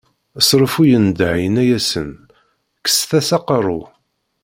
[0.47, 2.09] S reffu yendeh yenna-asen,
[2.83, 3.81] kkset-as aqerru.